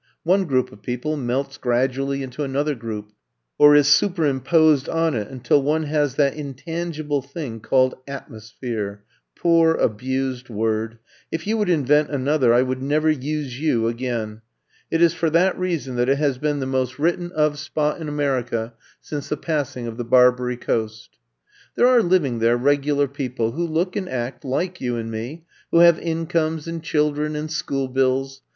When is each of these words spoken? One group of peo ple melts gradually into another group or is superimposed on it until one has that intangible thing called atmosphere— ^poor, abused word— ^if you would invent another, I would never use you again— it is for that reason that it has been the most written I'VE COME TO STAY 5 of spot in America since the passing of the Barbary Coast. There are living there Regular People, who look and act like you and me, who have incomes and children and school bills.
One 0.23 0.45
group 0.45 0.71
of 0.71 0.81
peo 0.81 0.97
ple 0.97 1.15
melts 1.15 1.57
gradually 1.57 2.23
into 2.23 2.41
another 2.43 2.73
group 2.73 3.11
or 3.59 3.75
is 3.75 3.87
superimposed 3.87 4.89
on 4.89 5.13
it 5.13 5.27
until 5.27 5.61
one 5.61 5.83
has 5.83 6.15
that 6.15 6.33
intangible 6.33 7.21
thing 7.21 7.59
called 7.59 7.93
atmosphere— 8.07 9.03
^poor, 9.39 9.79
abused 9.79 10.49
word— 10.49 10.97
^if 11.31 11.45
you 11.45 11.55
would 11.57 11.69
invent 11.69 12.09
another, 12.09 12.51
I 12.51 12.63
would 12.63 12.81
never 12.81 13.11
use 13.11 13.61
you 13.61 13.87
again— 13.87 14.41
it 14.89 15.03
is 15.03 15.13
for 15.13 15.29
that 15.29 15.55
reason 15.59 15.97
that 15.97 16.09
it 16.09 16.17
has 16.17 16.39
been 16.39 16.61
the 16.61 16.65
most 16.65 16.97
written 16.97 17.25
I'VE 17.25 17.35
COME 17.35 17.35
TO 17.35 17.35
STAY 17.37 17.43
5 17.45 17.51
of 17.53 17.59
spot 17.59 18.01
in 18.01 18.09
America 18.09 18.73
since 19.01 19.29
the 19.29 19.37
passing 19.37 19.85
of 19.85 19.97
the 19.97 20.03
Barbary 20.03 20.57
Coast. 20.57 21.19
There 21.75 21.85
are 21.85 22.01
living 22.01 22.39
there 22.39 22.57
Regular 22.57 23.07
People, 23.07 23.51
who 23.51 23.67
look 23.67 23.95
and 23.95 24.09
act 24.09 24.43
like 24.43 24.81
you 24.81 24.95
and 24.95 25.11
me, 25.11 25.45
who 25.69 25.77
have 25.81 25.99
incomes 25.99 26.67
and 26.67 26.81
children 26.81 27.35
and 27.35 27.51
school 27.51 27.87
bills. 27.87 28.41